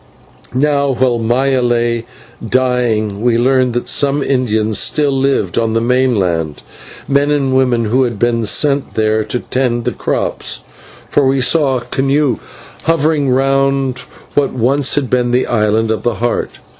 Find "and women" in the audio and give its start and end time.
7.29-7.85